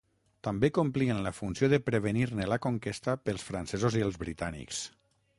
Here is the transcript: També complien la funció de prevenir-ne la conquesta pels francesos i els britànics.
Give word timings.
També 0.45 0.69
complien 0.75 1.19
la 1.25 1.33
funció 1.39 1.67
de 1.73 1.79
prevenir-ne 1.89 2.47
la 2.53 2.59
conquesta 2.63 3.15
pels 3.27 3.45
francesos 3.51 3.99
i 3.99 4.03
els 4.07 4.17
britànics. 4.23 4.81